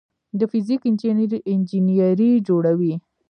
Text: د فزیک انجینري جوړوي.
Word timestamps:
د 0.39 0.41
فزیک 0.51 0.81
انجینري 1.61 2.29
جوړوي. 2.47 2.93